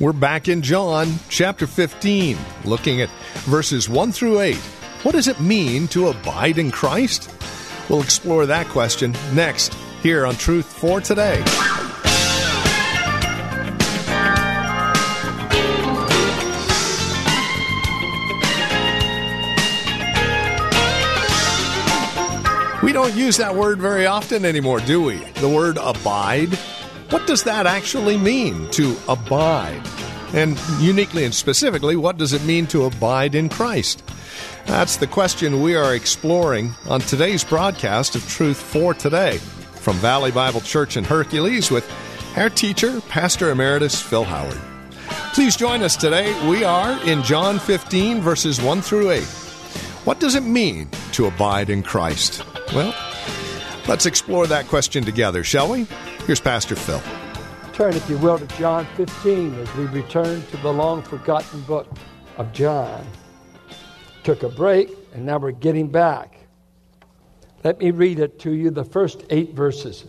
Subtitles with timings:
[0.00, 3.08] We're back in John chapter 15, looking at
[3.44, 4.56] verses 1 through 8.
[5.04, 7.30] What does it mean to abide in Christ?
[7.88, 9.72] We'll explore that question next
[10.02, 11.36] here on Truth for Today.
[22.82, 25.18] We don't use that word very often anymore, do we?
[25.34, 26.58] The word abide.
[27.14, 29.80] What does that actually mean to abide?
[30.32, 34.02] And uniquely and specifically, what does it mean to abide in Christ?
[34.66, 39.38] That's the question we are exploring on today's broadcast of Truth for Today
[39.76, 41.88] from Valley Bible Church in Hercules with
[42.36, 44.60] our teacher, Pastor Emeritus Phil Howard.
[45.34, 46.34] Please join us today.
[46.48, 49.22] We are in John 15, verses 1 through 8.
[50.02, 52.44] What does it mean to abide in Christ?
[52.74, 52.92] Well,
[53.86, 55.86] let's explore that question together, shall we?
[56.26, 57.02] Here's Pastor Phil.
[57.74, 61.86] Turn, if you will, to John 15 as we return to the long forgotten book
[62.38, 63.06] of John.
[64.22, 66.38] Took a break, and now we're getting back.
[67.62, 70.06] Let me read it to you, the first eight verses.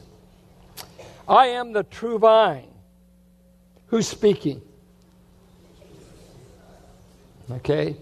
[1.27, 2.71] I am the true vine.
[3.87, 4.61] Who's speaking?
[7.51, 7.97] Okay?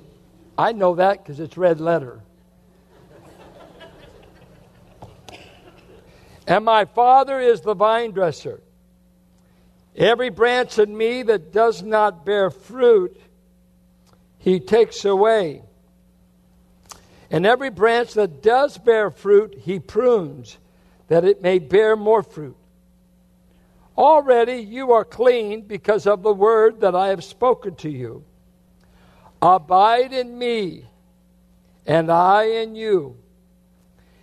[0.55, 2.21] I know that because it's red letter.
[6.47, 8.61] And my Father is the vine dresser.
[9.95, 13.19] Every branch in me that does not bear fruit,
[14.39, 15.61] he takes away.
[17.29, 20.57] And every branch that does bear fruit, he prunes,
[21.07, 22.57] that it may bear more fruit.
[23.97, 28.23] Already you are clean because of the word that I have spoken to you.
[29.41, 30.85] Abide in me,
[31.85, 33.17] and I in you.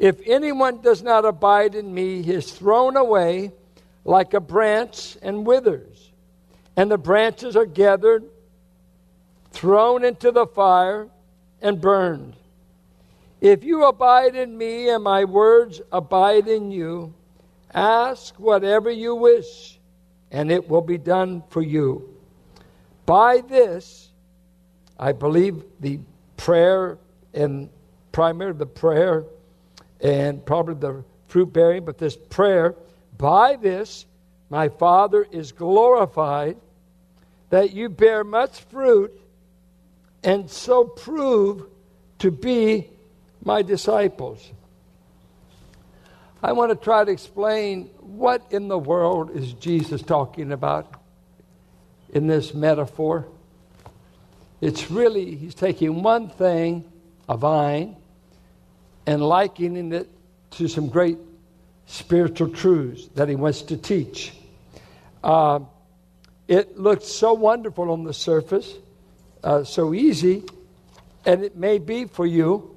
[0.00, 3.52] If anyone does not abide in me, he is thrown away
[4.02, 6.10] like a branch and withers.
[6.74, 8.24] And the branches are gathered,
[9.50, 11.08] thrown into the fire,
[11.60, 12.34] and burned.
[13.42, 17.12] If you abide in me and my words abide in you,
[17.74, 19.78] ask whatever you wish,
[20.30, 22.08] and it will be done for you.
[23.04, 24.08] By this,
[24.98, 26.00] I believe the
[26.38, 26.96] prayer
[27.34, 27.68] and
[28.12, 29.26] primarily the prayer
[30.00, 32.74] and probably the fruit bearing, but this prayer,
[33.16, 34.06] by this
[34.48, 36.56] my Father is glorified,
[37.50, 39.12] that you bear much fruit
[40.22, 41.66] and so prove
[42.18, 42.88] to be
[43.42, 44.50] my disciples.
[46.42, 50.94] I want to try to explain what in the world is Jesus talking about
[52.12, 53.26] in this metaphor.
[54.60, 56.84] It's really, he's taking one thing,
[57.28, 57.96] a vine,
[59.06, 60.08] and likening it
[60.52, 61.18] to some great
[61.86, 64.32] spiritual truths that he wants to teach.
[65.22, 65.60] Uh,
[66.48, 68.74] it looked so wonderful on the surface,
[69.44, 70.44] uh, so easy,
[71.24, 72.76] and it may be for you,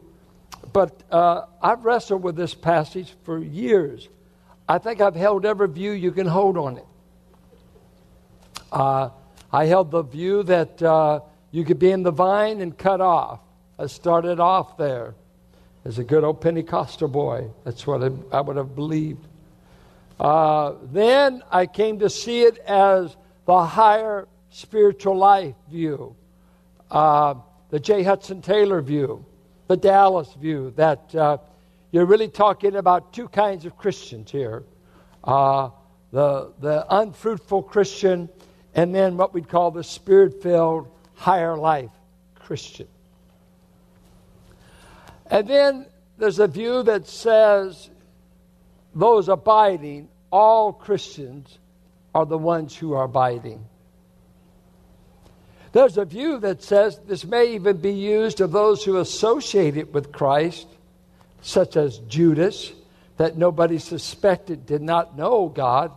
[0.72, 4.09] but uh, I've wrestled with this passage for years.
[4.67, 6.85] I think I've held every view you can hold on it.
[8.72, 9.09] Uh,
[9.51, 11.19] I held the view that uh,
[11.51, 13.39] you could be in the vine and cut off.
[13.78, 15.15] I started off there
[15.85, 17.50] as a good old Pentecostal boy.
[17.63, 19.27] That's what I, I would have believed.
[20.19, 23.15] Uh, then I came to see it as
[23.45, 26.15] the higher spiritual life view,
[26.91, 27.35] uh,
[27.69, 28.03] the J.
[28.03, 29.25] Hudson Taylor view,
[29.68, 31.38] the Dallas view, that uh,
[31.91, 34.63] you're really talking about two kinds of Christians here
[35.24, 35.69] uh,
[36.12, 38.30] the, the unfruitful Christian,
[38.75, 41.91] and then what we'd call the spirit filled, higher life
[42.35, 42.88] Christian.
[45.33, 45.88] And then
[46.19, 47.89] there's a view that says
[48.94, 51.57] those abiding, all Christians
[52.13, 53.65] are the ones who are abiding.
[55.71, 59.91] There's a view that says this may even be used of those who associate it
[59.91, 60.68] with Christ,
[61.41, 62.71] such as Judas,
[63.18, 65.91] that nobody suspected did not know God,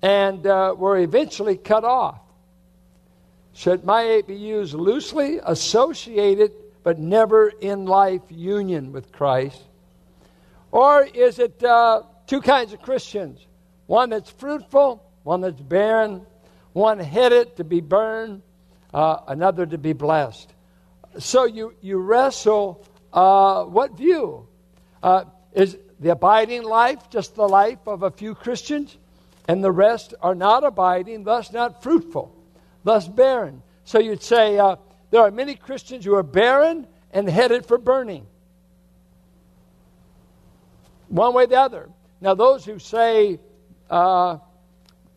[0.00, 2.18] and uh, were eventually cut off.
[3.52, 6.52] So it might be used loosely, associated,
[6.84, 9.60] but never in life union with Christ.
[10.70, 13.44] Or is it uh, two kinds of Christians?
[13.86, 16.26] One that's fruitful, one that's barren,
[16.72, 18.42] one headed to be burned,
[18.92, 20.52] uh, another to be blessed.
[21.18, 24.46] So you, you wrestle uh, what view?
[25.02, 28.96] Uh, is the abiding life just the life of a few Christians,
[29.46, 32.34] and the rest are not abiding, thus not fruitful,
[32.82, 33.62] thus barren?
[33.84, 34.76] So you'd say uh,
[35.14, 38.26] there are many Christians who are barren and headed for burning.
[41.06, 41.88] One way or the other.
[42.20, 43.38] Now, those who say
[43.88, 44.38] uh,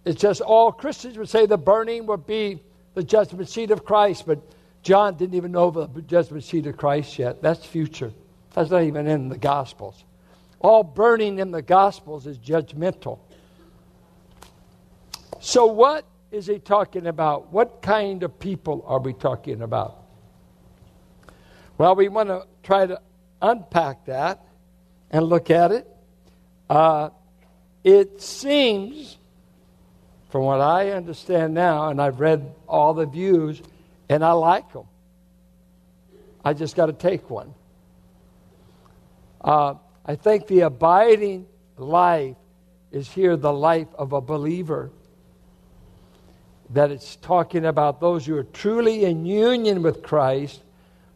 [0.05, 2.61] it's just all Christians would say the burning would be
[2.94, 4.39] the judgment seat of Christ, but
[4.83, 7.41] John didn't even know the judgment seat of Christ yet.
[7.41, 8.13] That's future.
[8.53, 10.03] That's not even in the Gospels.
[10.59, 13.17] All burning in the Gospels is judgmental.
[15.39, 17.51] So, what is he talking about?
[17.51, 20.03] What kind of people are we talking about?
[21.77, 23.01] Well, we want to try to
[23.41, 24.45] unpack that
[25.12, 25.88] and look at it.
[26.69, 27.09] Uh,
[27.83, 29.18] it seems
[30.29, 33.62] from what I understand now, and I've read all the views,
[34.09, 34.85] and I like them.
[36.44, 37.53] I just got to take one.
[39.39, 39.75] Uh,
[40.06, 41.45] I think the abiding
[41.77, 42.35] life
[42.91, 44.91] is here the life of a believer.
[46.71, 50.61] That it's talking about those who are truly in union with Christ,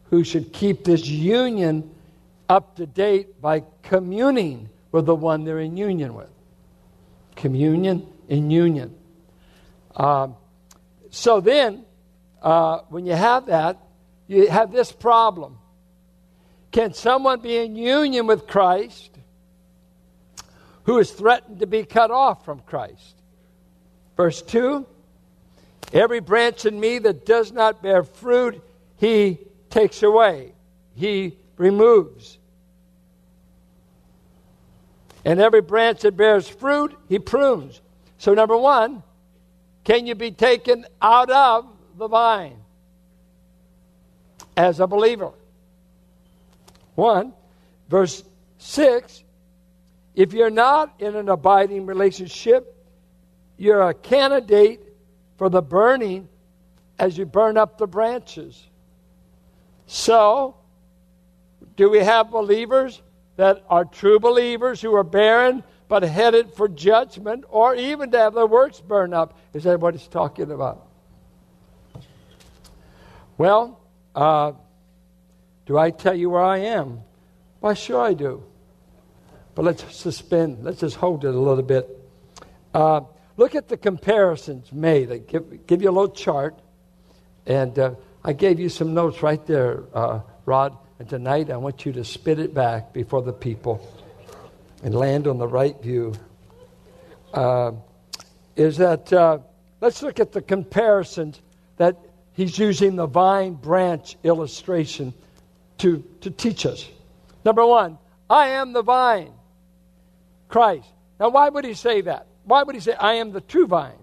[0.09, 1.89] who should keep this union
[2.49, 6.29] up to date by communing with the one they're in union with.
[7.35, 8.95] Communion in union.
[9.95, 10.35] Um,
[11.09, 11.85] so then,
[12.41, 13.77] uh, when you have that,
[14.27, 15.57] you have this problem.
[16.71, 19.17] Can someone be in union with Christ
[20.83, 23.15] who is threatened to be cut off from Christ?
[24.15, 24.85] Verse 2
[25.93, 28.63] Every branch in me that does not bear fruit,
[28.97, 29.39] he
[29.69, 30.53] takes away,
[30.95, 32.37] he removes.
[35.23, 37.81] And every branch that bears fruit, he prunes.
[38.17, 39.03] So, number one,
[39.83, 41.67] can you be taken out of
[41.97, 42.57] the vine
[44.57, 45.31] as a believer?
[46.95, 47.33] One,
[47.87, 48.23] verse
[48.57, 49.23] 6
[50.15, 52.75] if you're not in an abiding relationship,
[53.57, 54.90] you're a candidate
[55.41, 56.29] for the burning
[56.99, 58.63] as you burn up the branches.
[59.87, 60.55] So,
[61.75, 63.01] do we have believers
[63.37, 68.35] that are true believers who are barren but headed for judgment or even to have
[68.35, 69.35] their works burned up.
[69.55, 70.85] Is that what he's talking about?
[73.35, 73.79] Well,
[74.13, 74.51] uh,
[75.65, 76.99] do I tell you where I am?
[77.61, 78.43] Why, sure I do.
[79.55, 81.89] But let's suspend, let's just hold it a little bit.
[82.75, 83.01] Uh,
[83.37, 85.11] look at the comparisons made.
[85.11, 86.59] I give, give you a little chart,
[87.45, 90.77] and uh, I gave you some notes right there, uh, Rod.
[90.99, 93.87] And tonight I want you to spit it back before the people
[94.83, 96.13] and land on the right view
[97.33, 97.71] uh,
[98.55, 99.39] is that uh,
[99.79, 101.41] let's look at the comparisons
[101.77, 101.97] that
[102.33, 105.13] he's using the vine branch illustration
[105.79, 106.87] to, to teach us.
[107.43, 107.97] Number one,
[108.29, 109.33] I am the vine,
[110.47, 110.87] Christ.
[111.19, 112.27] Now, why would he say that?
[112.43, 113.93] Why would he say, I am the true vine?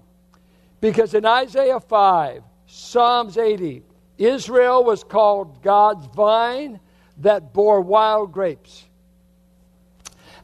[0.81, 3.83] Because in Isaiah 5, Psalms 80,
[4.19, 6.81] Israel was called God's vine
[7.19, 8.85] that bore wild grapes.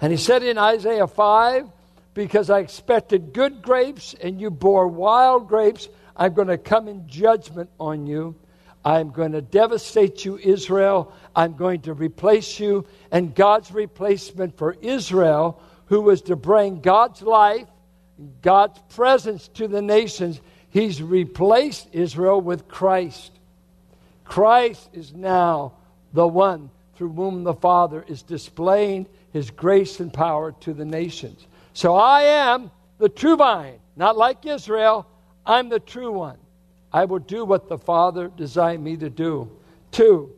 [0.01, 1.69] And he said in Isaiah 5,
[2.15, 7.09] Because I expected good grapes and you bore wild grapes, I'm going to come in
[7.09, 8.37] judgment on you.
[8.85, 11.13] I'm going to devastate you, Israel.
[11.35, 12.87] I'm going to replace you.
[13.11, 17.67] And God's replacement for Israel, who was to bring God's life,
[18.43, 20.41] God's presence to the nations,
[20.71, 23.33] he's replaced Israel with Christ.
[24.25, 25.75] Christ is now
[26.13, 31.47] the one through whom the Father is displaying his grace and power to the nations.
[31.73, 35.07] So I am the true vine, not like Israel.
[35.45, 36.39] I'm the true one.
[36.93, 39.51] I will do what the Father designed me to do.
[39.91, 40.33] Two,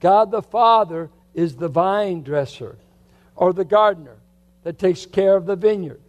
[0.00, 2.76] God the Father is the vine dresser
[3.34, 4.18] or the gardener
[4.62, 6.00] that takes care of the vineyard.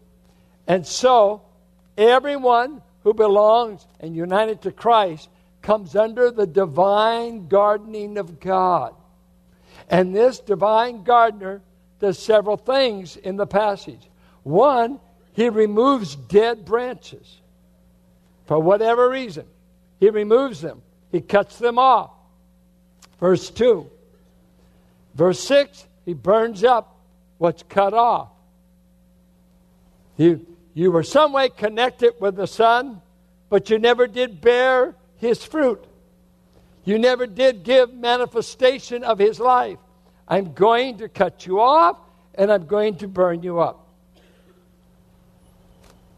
[0.67, 1.41] And so,
[1.97, 5.29] everyone who belongs and united to Christ
[5.61, 8.93] comes under the divine gardening of God.
[9.89, 11.61] And this divine gardener
[11.99, 14.09] does several things in the passage.
[14.43, 14.99] One,
[15.33, 17.41] he removes dead branches.
[18.45, 19.45] For whatever reason,
[19.99, 20.81] he removes them.
[21.11, 22.11] he cuts them off.
[23.19, 23.89] Verse 2.
[25.15, 26.97] Verse 6, he burns up
[27.37, 28.29] what's cut off.
[30.17, 30.45] You,
[30.75, 33.01] you were some way connected with the Son,
[33.49, 35.83] but you never did bear his fruit.
[36.83, 39.79] You never did give manifestation of his life.
[40.27, 41.97] I'm going to cut you off
[42.35, 43.87] and I'm going to burn you up.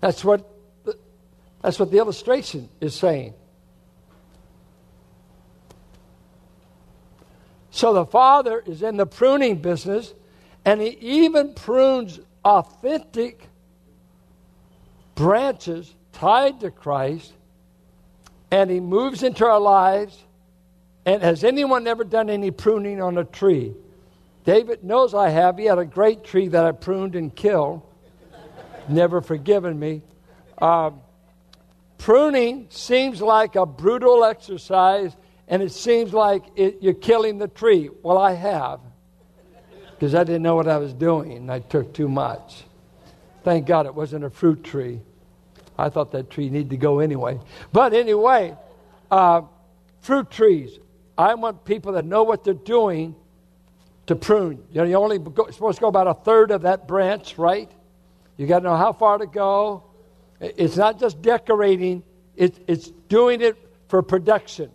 [0.02, 0.50] That's what
[0.84, 0.98] the,
[1.62, 3.36] that's what the illustration is saying.
[7.70, 10.16] So the Father is in the pruning business,
[10.66, 13.48] and He even prunes authentic
[15.18, 17.34] branches tied to Christ,
[18.50, 20.18] and He moves into our lives.
[21.06, 23.74] And has anyone ever done any pruning on a tree?
[24.46, 25.58] David knows I have.
[25.58, 27.82] He had a great tree that I pruned and killed.
[28.88, 30.04] Never forgiven me.
[30.58, 30.92] Uh,
[31.98, 35.16] pruning seems like a brutal exercise
[35.48, 37.90] and it seems like it, you're killing the tree.
[38.04, 38.80] Well, I have,
[39.92, 42.64] because I didn't know what I was doing, I took too much.
[43.44, 45.00] Thank God it wasn't a fruit tree.
[45.78, 47.40] I thought that tree needed to go anyway.
[47.72, 48.56] But anyway,
[49.12, 49.42] uh,
[50.02, 50.80] fruit trees.
[51.18, 53.16] I want people that know what they're doing
[54.08, 54.64] to prune.
[54.72, 57.72] You know, you're only go, supposed to go about a third of that branch, right?
[58.38, 59.84] You got to know how far to go.
[60.40, 62.04] It's not just decorating;
[62.36, 63.58] it, it's doing it
[63.88, 64.72] for production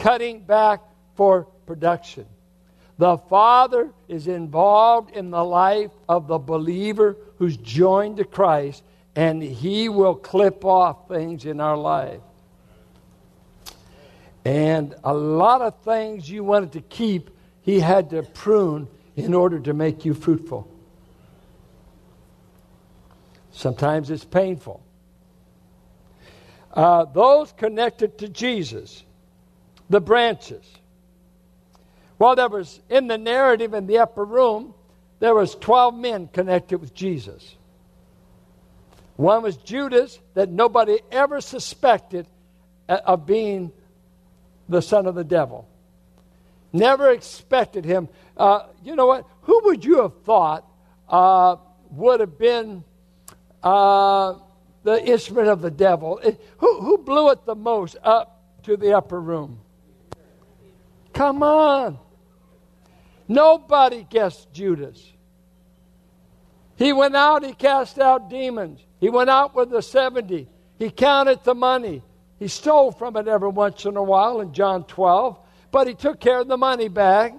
[0.00, 0.80] cutting back
[1.14, 2.26] for production.
[2.98, 8.82] The Father is involved in the life of the believer who's joined to Christ,
[9.14, 12.20] and He will clip off things in our life.
[14.44, 17.30] And a lot of things you wanted to keep,
[17.62, 20.70] He had to prune in order to make you fruitful.
[23.52, 24.82] Sometimes it's painful.
[26.72, 29.04] Uh, those connected to Jesus
[29.90, 30.64] the branches.
[32.18, 34.72] Well, there was in the narrative in the upper room,
[35.18, 37.56] there was 12 men connected with Jesus.
[39.20, 42.26] One was Judas that nobody ever suspected
[42.88, 43.70] of being
[44.66, 45.68] the son of the devil.
[46.72, 48.08] Never expected him.
[48.34, 49.26] Uh, you know what?
[49.42, 50.66] Who would you have thought
[51.06, 51.56] uh,
[51.90, 52.82] would have been
[53.62, 54.36] uh,
[54.84, 56.18] the instrument of the devil?
[56.56, 59.60] Who, who blew it the most up to the upper room?
[61.12, 61.98] Come on.
[63.28, 65.12] Nobody guessed Judas.
[66.76, 68.80] He went out, he cast out demons.
[69.00, 70.46] He went out with the 70.
[70.78, 72.02] He counted the money.
[72.38, 75.38] He stole from it every once in a while in John 12,
[75.70, 77.34] but he took care of the money bag.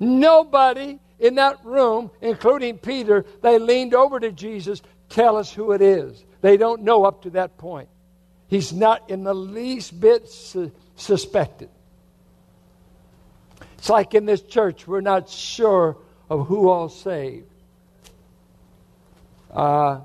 [0.00, 5.82] Nobody in that room, including Peter, they leaned over to Jesus, tell us who it
[5.82, 6.24] is.
[6.40, 7.88] They don't know up to that point.
[8.48, 10.28] He's not in the least bit
[10.96, 11.68] suspected.
[13.78, 15.96] It's like in this church, we're not sure
[16.30, 17.46] of who all saved.
[19.50, 20.00] Uh,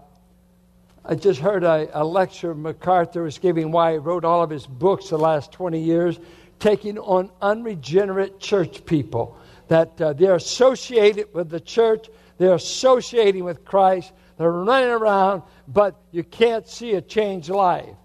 [1.05, 4.65] I just heard a, a, lecture MacArthur was giving why he wrote all of his
[4.65, 6.19] books the last 20 years,
[6.59, 9.37] taking on unregenerate church people.
[9.67, 12.07] That uh, they're associated with the church,
[12.37, 17.95] they're associating with Christ, they're running around, but you can't see a changed life.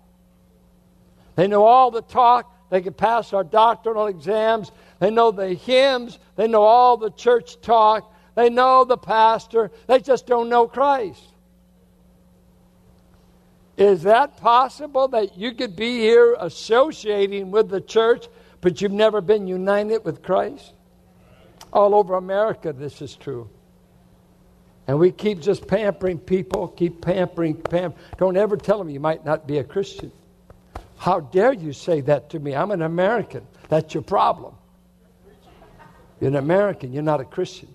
[1.36, 4.70] They know all the talk, they can pass our doctrinal exams.
[4.98, 6.18] They know the hymns.
[6.36, 8.12] They know all the church talk.
[8.38, 9.72] They know the pastor.
[9.88, 11.24] They just don't know Christ.
[13.76, 18.28] Is that possible that you could be here associating with the church,
[18.60, 20.72] but you've never been united with Christ?
[21.72, 23.50] All over America, this is true.
[24.86, 28.00] And we keep just pampering people, keep pampering, pampering.
[28.18, 30.12] Don't ever tell them you might not be a Christian.
[30.96, 32.54] How dare you say that to me?
[32.54, 33.44] I'm an American.
[33.68, 34.54] That's your problem.
[36.20, 37.74] You're an American, you're not a Christian.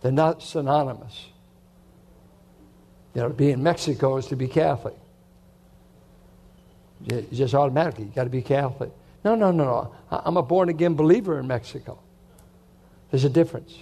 [0.00, 1.26] They're not synonymous.
[3.14, 4.94] You know, to be in Mexico is to be Catholic.
[7.04, 8.90] You just automatically, you got to be Catholic.
[9.24, 9.94] No, no, no, no.
[10.10, 11.98] I'm a born again believer in Mexico.
[13.10, 13.74] There's a difference.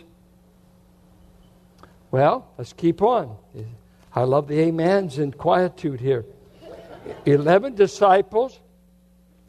[2.10, 3.36] Well, let's keep on.
[4.14, 6.24] I love the amens and quietude here.
[7.24, 8.58] 11 disciples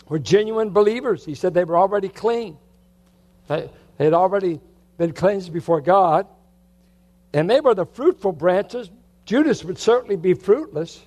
[0.09, 1.23] were genuine believers.
[1.25, 2.57] He said they were already clean.
[3.47, 4.59] They had already
[4.97, 6.27] been cleansed before God.
[7.33, 8.89] And they were the fruitful branches.
[9.25, 11.05] Judas would certainly be fruitless.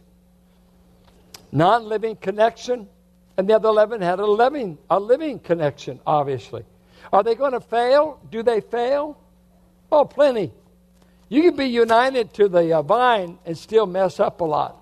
[1.52, 2.88] Non living connection.
[3.36, 6.64] And the other 11 had a living, a living connection, obviously.
[7.12, 8.20] Are they going to fail?
[8.30, 9.18] Do they fail?
[9.90, 10.52] Oh, plenty.
[11.28, 14.80] You can be united to the uh, vine and still mess up a lot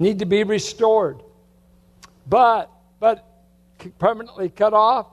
[0.00, 1.22] need to be restored.
[2.26, 3.24] But, but
[3.98, 5.06] permanently cut off?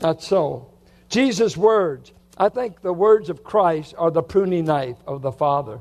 [0.00, 0.72] Not so.
[1.08, 5.80] Jesus' words, I think the words of Christ are the pruning knife of the Father.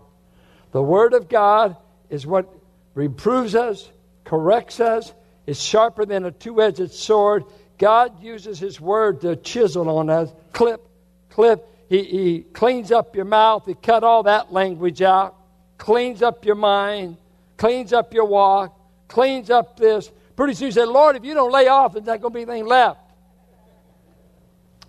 [0.71, 1.77] The Word of God
[2.09, 2.53] is what
[2.93, 3.89] reproves us,
[4.23, 5.13] corrects us,
[5.45, 7.43] is sharper than a two edged sword.
[7.77, 10.87] God uses His Word to chisel on us, clip,
[11.29, 11.67] clip.
[11.89, 15.35] He, he cleans up your mouth, He cut all that language out,
[15.77, 17.17] cleans up your mind,
[17.57, 20.11] cleans up your walk, cleans up this.
[20.35, 22.41] Pretty soon you say, Lord, if you don't lay off, there's not going to be
[22.43, 22.99] anything left.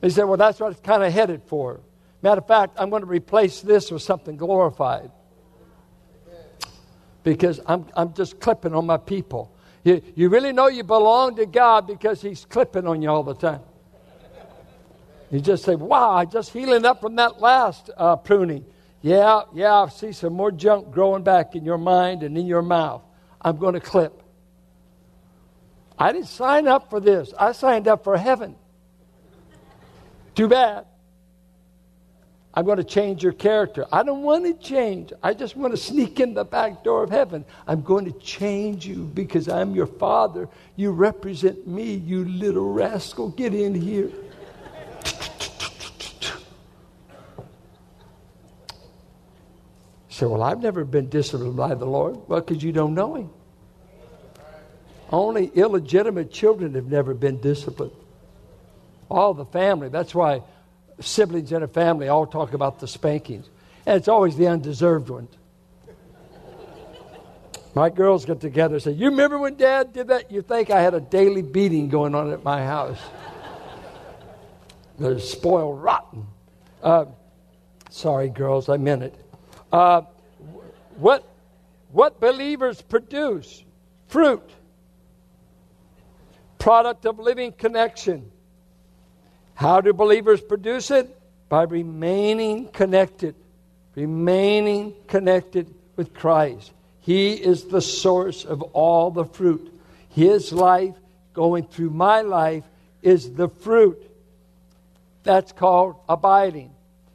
[0.05, 1.81] He said, Well, that's what it's kind of headed for.
[2.21, 5.11] Matter of fact, I'm going to replace this with something glorified.
[7.23, 9.51] Because I'm, I'm just clipping on my people.
[9.83, 13.35] You, you really know you belong to God because He's clipping on you all the
[13.35, 13.63] time.
[15.31, 18.67] You just say, Wow, I just healing up from that last uh, pruning.
[19.01, 22.63] Yeah, yeah, I see some more junk growing back in your mind and in your
[22.63, 23.01] mouth.
[23.41, 24.23] I'm going to clip.
[25.99, 28.57] I didn't sign up for this, I signed up for heaven.
[30.35, 30.87] Too bad.
[32.57, 33.85] I'm going to change your character.
[33.91, 35.12] I don't want to change.
[35.23, 37.45] I just want to sneak in the back door of heaven.
[37.67, 40.49] I'm going to change you because I'm your father.
[40.76, 43.31] You represent me, you little rascal.
[43.31, 44.11] Get in here.
[50.09, 52.17] So, well, I've never been disciplined by the Lord.
[52.29, 53.31] Well, because you don't know Him.
[55.11, 57.91] Only illegitimate children have never been disciplined.
[59.14, 59.90] All the family.
[59.90, 60.42] That's why
[60.99, 63.49] siblings in a family all talk about the spankings.
[63.87, 65.30] And it's always the undeserved ones.
[67.76, 70.33] My girls get together and say, You remember when dad did that?
[70.33, 72.99] You think I had a daily beating going on at my house.
[74.99, 76.26] They're spoiled rotten.
[76.83, 77.04] Uh,
[77.90, 79.14] sorry, girls, I meant it.
[79.73, 80.02] Uh,
[80.97, 81.25] what,
[81.92, 83.62] what believers produce?
[84.09, 84.42] Fruit.
[86.59, 88.33] Product of living connection.
[89.55, 91.17] How do believers produce it?
[91.49, 93.35] By remaining connected.
[93.95, 96.73] Remaining connected with Christ.
[97.01, 99.73] He is the source of all the fruit.
[100.09, 100.95] His life
[101.33, 102.64] going through my life
[103.03, 104.03] is the fruit.
[105.23, 106.71] That's called abiding.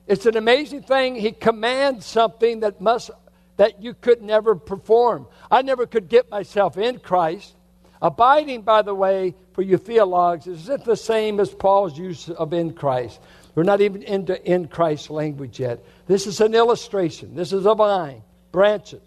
[0.08, 1.16] It's an amazing thing.
[1.16, 3.12] He commands something that must
[3.58, 5.28] that you could never perform.
[5.52, 7.54] I never could get myself in Christ.
[8.02, 12.54] Abiding, by the way, for you theologues, is it the same as Paul's use of
[12.54, 13.20] in Christ?
[13.56, 15.84] We're not even into in Christ language yet.
[16.08, 17.36] This is an illustration.
[17.36, 19.02] This is a vine, branches.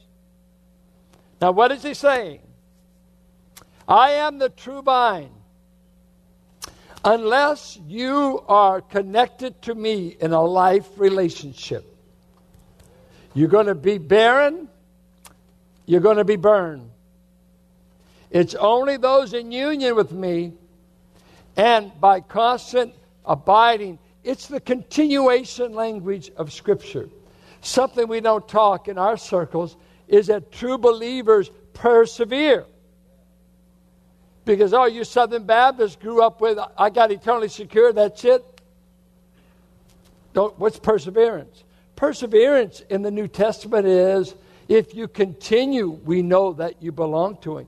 [1.40, 2.40] Now, what is he saying?
[3.88, 5.30] I am the true vine.
[7.04, 11.84] Unless you are connected to me in a life relationship,
[13.34, 14.68] you're going to be barren,
[15.84, 16.91] you're going to be burned.
[18.32, 20.54] It's only those in union with me
[21.54, 22.94] and by constant
[23.26, 23.98] abiding.
[24.24, 27.10] It's the continuation language of Scripture.
[27.60, 29.76] Something we don't talk in our circles
[30.08, 32.64] is that true believers persevere.
[34.46, 38.42] Because, oh, you Southern Baptists grew up with, I got eternally secure, that's it.
[40.32, 41.64] Don't, what's perseverance?
[41.96, 44.34] Perseverance in the New Testament is
[44.68, 47.66] if you continue, we know that you belong to Him.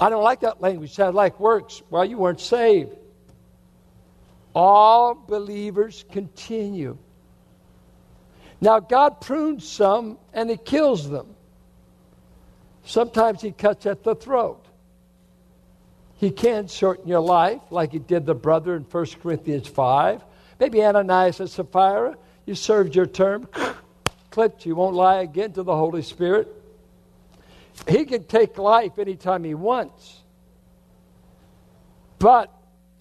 [0.00, 0.94] I don't like that language.
[0.94, 1.82] Sounds like works.
[1.90, 2.96] Well, you weren't saved.
[4.54, 6.96] All believers continue.
[8.60, 11.34] Now, God prunes some and He kills them.
[12.84, 14.64] Sometimes He cuts at the throat.
[16.16, 20.24] He can shorten your life, like He did the brother in 1 Corinthians 5.
[20.58, 23.48] Maybe Ananias and Sapphira, you served your term,
[24.30, 26.57] clipped, you won't lie again to the Holy Spirit.
[27.86, 30.22] He can take life anytime he wants.
[32.18, 32.52] But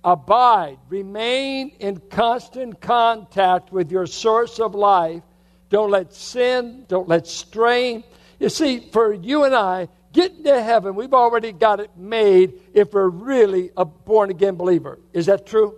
[0.04, 5.24] abide, remain in constant contact with your source of life.
[5.70, 8.04] Don't let sin, don't let strain.
[8.40, 12.94] You see, for you and I, getting to heaven, we've already got it made if
[12.94, 15.00] we're really a born again believer.
[15.13, 15.76] Is that true?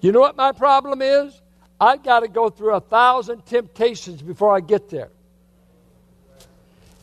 [0.00, 1.40] You know what my problem is?
[1.80, 5.10] I've got to go through a thousand temptations before I get there.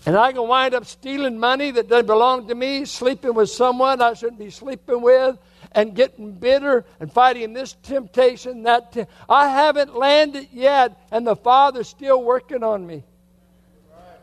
[0.07, 4.01] And I can wind up stealing money that doesn't belong to me, sleeping with someone
[4.01, 5.37] I shouldn't be sleeping with,
[5.73, 8.93] and getting bitter and fighting this temptation, that.
[8.93, 13.03] Te- I haven't landed yet, and the Father's still working on me.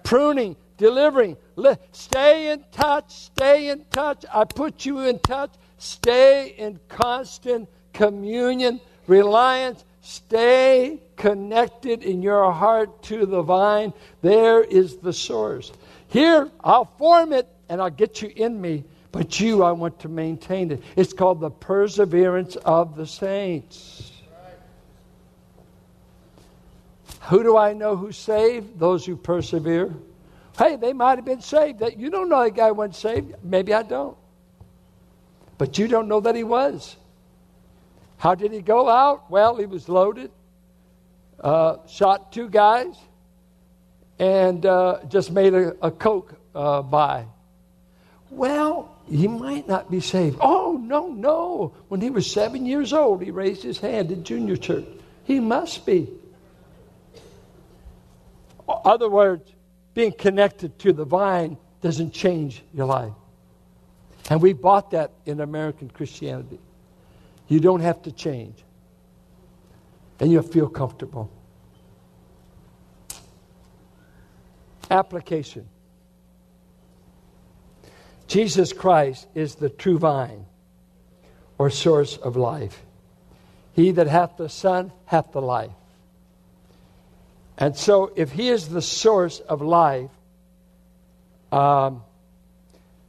[0.05, 1.37] Pruning, delivering.
[1.57, 4.25] Li- stay in touch, stay in touch.
[4.33, 5.51] I put you in touch.
[5.77, 13.91] Stay in constant communion, reliance, Stay connected in your heart to the vine.
[14.21, 15.73] There is the source.
[16.09, 20.11] Here, I'll form it and I'll get you in me, but you, I want to
[20.11, 20.83] maintain it.
[20.95, 24.13] It's called the perseverance of the saints.
[27.23, 28.79] Who do I know who's saved?
[28.79, 29.91] Those who persevere.
[30.59, 31.83] Hey, they might have been saved.
[31.97, 33.37] You don't know that guy wasn't saved.
[33.43, 34.19] Maybe I don't.
[35.57, 36.97] But you don't know that he was.
[38.19, 39.31] How did he go out?
[39.31, 40.31] Well, he was loaded,
[41.41, 42.97] uh, shot two guys,
[44.19, 47.27] and uh, just made a, a Coke uh, buy.
[48.31, 50.39] Well, he might not be saved.
[50.41, 51.75] Oh, no, no.
[51.89, 54.87] When he was seven years old, he raised his hand in junior church.
[55.25, 56.09] He must be.
[58.67, 59.51] Other words,
[59.93, 63.13] being connected to the vine doesn't change your life.
[64.31, 66.59] And we bought that in American Christianity.
[67.49, 68.57] You don't have to change.
[70.21, 71.31] And you'll feel comfortable.
[74.91, 75.69] Application
[78.27, 80.47] Jesus Christ is the true vine
[81.59, 82.83] or source of life.
[83.73, 85.71] He that hath the Son hath the life.
[87.57, 90.11] And so, if He is the source of life,
[91.53, 92.03] um,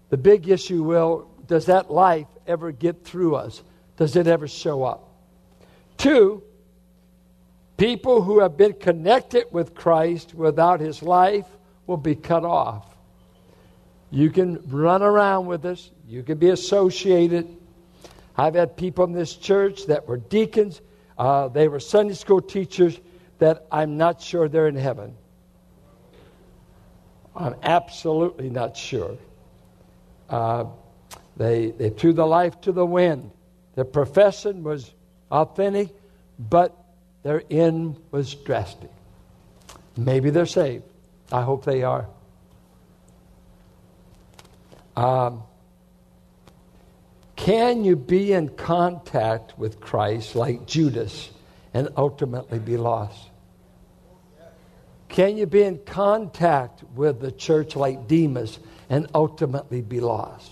[0.09, 3.63] the big issue will does that life ever get through us?
[3.97, 5.09] Does it ever show up?
[5.97, 6.43] Two,
[7.77, 11.45] people who have been connected with Christ without His life
[11.87, 12.95] will be cut off.
[14.11, 17.47] You can run around with us, you can be associated.
[18.37, 20.81] I've had people in this church that were deacons,
[21.17, 22.99] uh, they were Sunday school teachers
[23.39, 25.15] that I'm not sure they're in heaven.
[27.35, 29.17] I'm absolutely not sure.
[30.29, 30.65] Uh,
[31.35, 33.31] they, they threw the life to the wind.
[33.75, 34.91] Their profession was
[35.29, 35.89] authentic,
[36.39, 36.75] but
[37.23, 38.91] their end was drastic.
[39.97, 40.83] Maybe they're saved.
[41.31, 42.07] I hope they are.
[44.95, 45.43] Um,
[47.35, 51.29] can you be in contact with Christ like Judas
[51.73, 53.29] and ultimately be lost?
[55.09, 58.59] Can you be in contact with the church like Demas
[58.89, 60.51] and ultimately be lost?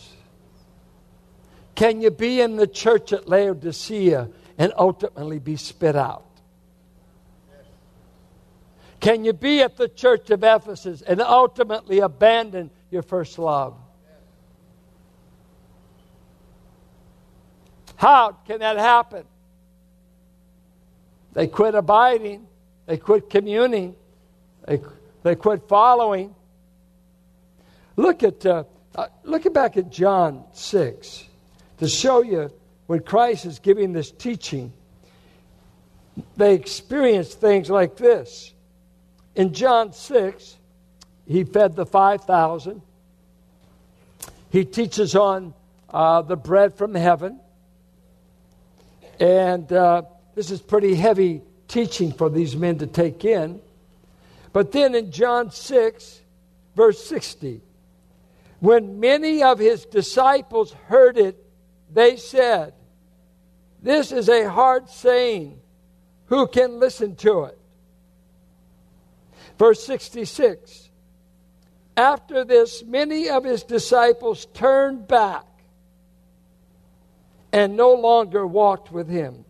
[1.76, 6.26] Can you be in the church at Laodicea and ultimately be spit out?
[9.00, 13.76] Can you be at the church of Ephesus and ultimately abandon your first love?
[17.96, 19.26] How can that happen?
[21.34, 22.48] They quit abiding,
[22.86, 23.96] they quit communing,
[24.68, 24.80] they,
[25.24, 26.36] they quit following.
[27.96, 28.64] Look at uh,
[28.96, 31.26] uh, look back at John six
[31.84, 32.52] to show you
[32.88, 34.72] when Christ is giving this teaching.
[36.38, 38.54] They experience things like this.
[39.36, 40.58] In John six,
[41.26, 42.82] he fed the five thousand.
[44.50, 45.54] He teaches on
[45.89, 47.39] uh, the bread from heaven.
[49.19, 50.04] And uh,
[50.36, 53.60] this is pretty heavy teaching for these men to take in.
[54.52, 56.22] But then in John 6,
[56.76, 57.62] verse 60,
[58.60, 61.42] when many of his disciples heard it,
[61.93, 62.73] they said,
[63.82, 65.60] This is a hard saying.
[66.25, 67.60] Who can listen to it?
[69.60, 70.89] Verse 66
[71.95, 75.45] After this, many of his disciples turned back
[77.51, 79.45] and no longer walked with him.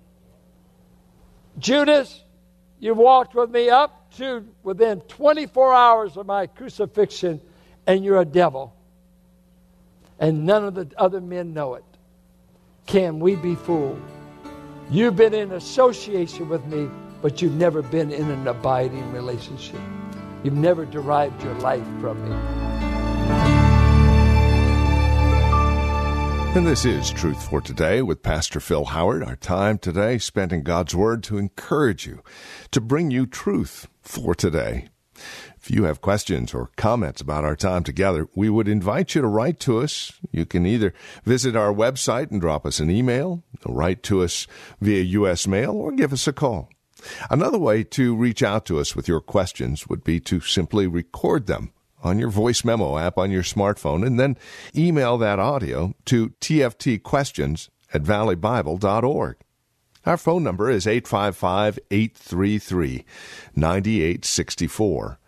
[1.58, 2.22] Judas,
[2.80, 7.40] you walked with me up to within 24 hours of my crucifixion,
[7.88, 8.76] and you're a devil.
[10.20, 11.86] And none of the other men know it.
[12.86, 14.02] Can we be fooled?
[14.90, 16.90] You've been in association with me,
[17.22, 19.80] but you've never been in an abiding relationship.
[20.44, 22.36] You've never derived your life from me.
[26.56, 29.24] And this is Truth for Today with Pastor Phil Howard.
[29.24, 32.22] Our time today spent in God's Word to encourage you,
[32.70, 34.90] to bring you truth for today.
[35.64, 39.28] If you have questions or comments about our time together, we would invite you to
[39.28, 40.12] write to us.
[40.30, 44.46] You can either visit our website and drop us an email, write to us
[44.82, 45.48] via U.S.
[45.48, 46.70] mail, or give us a call.
[47.30, 51.48] Another way to reach out to us with your questions would be to simply record
[51.48, 51.72] them
[52.04, 54.38] on your voice memo app on your smartphone and then
[54.76, 59.38] email that audio to tftquestions at valleybible.org.
[60.06, 63.06] Our phone number is 855 833
[63.56, 65.20] 9864.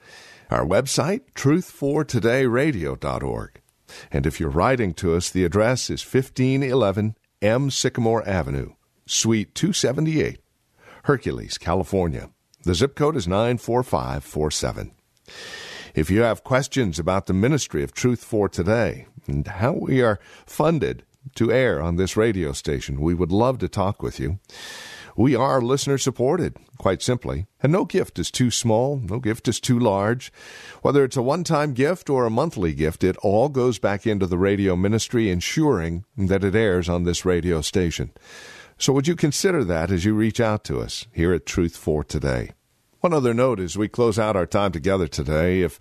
[0.55, 3.61] Our website, truthfortodayradio.org.
[4.09, 7.69] And if you're writing to us, the address is 1511 M.
[7.69, 8.71] Sycamore Avenue,
[9.05, 10.39] Suite 278,
[11.03, 12.29] Hercules, California.
[12.63, 14.93] The zip code is 94547.
[15.93, 20.21] If you have questions about the ministry of Truth for Today and how we are
[20.45, 21.03] funded
[21.35, 24.39] to air on this radio station, we would love to talk with you.
[25.17, 29.61] We are listener supported, quite simply, and no gift is too small, no gift is
[29.61, 30.29] too large.
[30.81, 34.27] Whether it's a one time gift or a monthly gift, it all goes back into
[34.27, 38.11] the radio ministry, ensuring that it airs on this radio station.
[38.77, 42.03] So would you consider that as you reach out to us here at Truth for
[42.03, 42.51] Today?
[42.99, 45.79] One other note as we close out our time together today if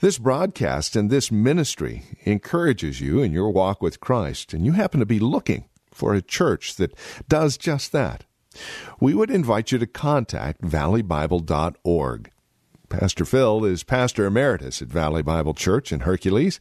[0.00, 5.00] this broadcast and this ministry encourages you in your walk with Christ, and you happen
[5.00, 6.92] to be looking for a church that
[7.30, 8.26] does just that,
[9.00, 12.30] we would invite you to contact valleybible.org.
[12.88, 16.60] Pastor Phil is pastor emeritus at Valley Bible Church in Hercules,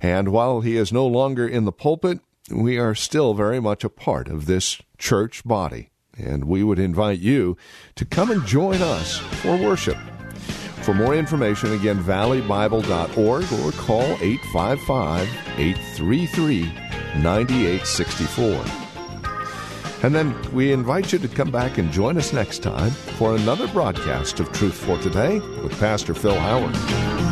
[0.00, 3.90] and while he is no longer in the pulpit, we are still very much a
[3.90, 7.56] part of this church body, and we would invite you
[7.94, 9.98] to come and join us for worship.
[10.82, 16.64] For more information, again, valleybible.org or call 855 833
[17.22, 18.89] 9864.
[20.02, 23.68] And then we invite you to come back and join us next time for another
[23.68, 27.29] broadcast of Truth for Today with Pastor Phil Howard.